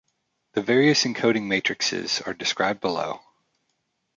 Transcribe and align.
The 0.53 0.63
various 0.63 1.03
encoding 1.03 1.43
matrixes 1.43 2.25
are 2.25 2.33
described 2.33 2.81
below. 2.81 3.21